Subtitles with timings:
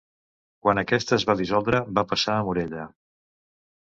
[0.65, 2.87] Quan aquesta es va dissoldre va passar a Morella.